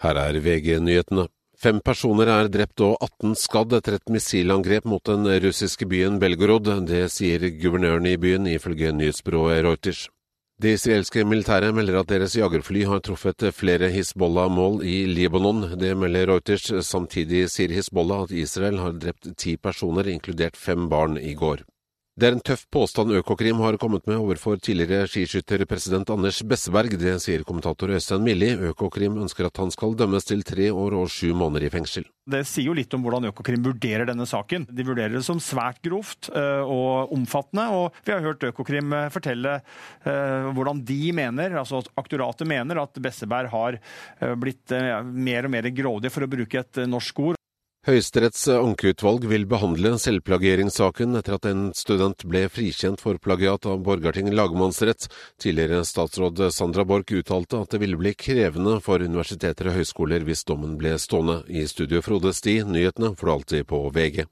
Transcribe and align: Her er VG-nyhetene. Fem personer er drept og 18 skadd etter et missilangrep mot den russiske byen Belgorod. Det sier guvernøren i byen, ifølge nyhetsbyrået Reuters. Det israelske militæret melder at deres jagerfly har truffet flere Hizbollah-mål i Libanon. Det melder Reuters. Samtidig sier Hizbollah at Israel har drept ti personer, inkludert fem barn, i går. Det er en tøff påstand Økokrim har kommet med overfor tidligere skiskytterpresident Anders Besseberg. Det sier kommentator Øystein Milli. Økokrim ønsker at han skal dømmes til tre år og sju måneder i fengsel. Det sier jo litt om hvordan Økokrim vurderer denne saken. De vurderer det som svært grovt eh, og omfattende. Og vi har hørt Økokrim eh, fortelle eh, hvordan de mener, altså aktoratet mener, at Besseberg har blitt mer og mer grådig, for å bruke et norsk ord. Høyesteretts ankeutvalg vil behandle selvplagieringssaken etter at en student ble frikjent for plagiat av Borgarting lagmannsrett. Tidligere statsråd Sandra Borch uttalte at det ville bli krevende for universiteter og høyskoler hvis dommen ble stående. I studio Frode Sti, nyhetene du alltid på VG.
Her 0.00 0.16
er 0.16 0.38
VG-nyhetene. 0.40 1.26
Fem 1.60 1.80
personer 1.84 2.30
er 2.32 2.48
drept 2.48 2.80
og 2.80 2.94
18 3.04 3.34
skadd 3.36 3.74
etter 3.76 3.98
et 3.98 4.12
missilangrep 4.14 4.86
mot 4.88 5.04
den 5.04 5.26
russiske 5.44 5.84
byen 5.84 6.16
Belgorod. 6.22 6.70
Det 6.88 7.02
sier 7.12 7.44
guvernøren 7.60 8.08
i 8.08 8.16
byen, 8.16 8.48
ifølge 8.48 8.94
nyhetsbyrået 8.96 9.60
Reuters. 9.66 10.06
Det 10.60 10.72
israelske 10.76 11.24
militæret 11.24 11.74
melder 11.76 11.98
at 12.00 12.08
deres 12.08 12.36
jagerfly 12.36 12.86
har 12.88 13.02
truffet 13.04 13.46
flere 13.56 13.90
Hizbollah-mål 13.92 14.82
i 14.84 15.04
Libanon. 15.08 15.62
Det 15.80 15.92
melder 15.96 16.32
Reuters. 16.32 16.70
Samtidig 16.84 17.46
sier 17.52 17.72
Hizbollah 17.72 18.24
at 18.24 18.32
Israel 18.32 18.80
har 18.80 18.96
drept 18.96 19.28
ti 19.36 19.56
personer, 19.56 20.08
inkludert 20.08 20.56
fem 20.56 20.88
barn, 20.88 21.20
i 21.20 21.34
går. 21.34 21.64
Det 22.18 22.26
er 22.26 22.34
en 22.34 22.42
tøff 22.42 22.64
påstand 22.74 23.14
Økokrim 23.14 23.60
har 23.62 23.76
kommet 23.80 24.08
med 24.10 24.18
overfor 24.18 24.58
tidligere 24.60 25.06
skiskytterpresident 25.08 26.10
Anders 26.10 26.40
Besseberg. 26.42 26.96
Det 26.98 27.14
sier 27.22 27.44
kommentator 27.46 27.92
Øystein 27.94 28.26
Milli. 28.26 28.50
Økokrim 28.70 29.20
ønsker 29.22 29.46
at 29.46 29.60
han 29.62 29.70
skal 29.70 29.94
dømmes 29.96 30.26
til 30.26 30.42
tre 30.44 30.66
år 30.74 30.98
og 30.98 31.06
sju 31.08 31.30
måneder 31.38 31.68
i 31.68 31.72
fengsel. 31.72 32.08
Det 32.30 32.42
sier 32.50 32.66
jo 32.66 32.76
litt 32.76 32.92
om 32.98 33.06
hvordan 33.06 33.30
Økokrim 33.30 33.62
vurderer 33.64 34.10
denne 34.10 34.26
saken. 34.28 34.66
De 34.68 34.84
vurderer 34.90 35.14
det 35.16 35.24
som 35.24 35.40
svært 35.40 35.80
grovt 35.86 36.32
eh, 36.34 36.60
og 36.66 37.14
omfattende. 37.14 37.70
Og 37.78 38.02
vi 38.04 38.16
har 38.16 38.26
hørt 38.26 38.46
Økokrim 38.50 38.92
eh, 38.98 39.08
fortelle 39.14 39.56
eh, 40.02 40.50
hvordan 40.52 40.84
de 40.84 41.00
mener, 41.16 41.60
altså 41.62 41.84
aktoratet 41.94 42.50
mener, 42.50 42.82
at 42.82 43.00
Besseberg 43.00 43.54
har 43.54 43.80
blitt 44.36 44.72
mer 45.00 45.46
og 45.46 45.54
mer 45.54 45.70
grådig, 45.72 46.10
for 46.12 46.26
å 46.26 46.30
bruke 46.30 46.60
et 46.60 46.84
norsk 46.90 47.28
ord. 47.30 47.39
Høyesteretts 47.88 48.42
ankeutvalg 48.52 49.22
vil 49.30 49.46
behandle 49.48 49.94
selvplagieringssaken 50.02 51.16
etter 51.16 51.38
at 51.38 51.46
en 51.48 51.62
student 51.72 52.26
ble 52.28 52.42
frikjent 52.52 53.00
for 53.00 53.16
plagiat 53.24 53.64
av 53.64 53.78
Borgarting 53.86 54.28
lagmannsrett. 54.36 55.06
Tidligere 55.40 55.80
statsråd 55.88 56.42
Sandra 56.52 56.84
Borch 56.84 57.14
uttalte 57.16 57.62
at 57.64 57.72
det 57.72 57.80
ville 57.80 57.96
bli 57.96 58.12
krevende 58.12 58.76
for 58.84 59.00
universiteter 59.00 59.70
og 59.72 59.78
høyskoler 59.78 60.28
hvis 60.28 60.44
dommen 60.44 60.76
ble 60.76 60.92
stående. 61.00 61.38
I 61.48 61.64
studio 61.72 62.04
Frode 62.04 62.34
Sti, 62.36 62.58
nyhetene 62.68 63.14
du 63.16 63.32
alltid 63.32 63.64
på 63.72 63.80
VG. 63.96 64.26